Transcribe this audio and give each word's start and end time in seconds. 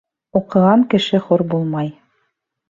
Уҡыған 0.39 0.85
кеше 0.93 1.19
хур 1.27 1.45
булмай. 1.53 1.93